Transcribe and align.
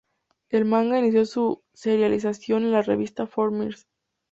El 0.49 0.65
manga 0.65 0.97
inició 0.97 1.27
su 1.27 1.61
serialización 1.75 2.63
en 2.63 2.71
la 2.71 2.81
revista 2.81 3.27
"For 3.27 3.51
Mrs. 3.51 3.85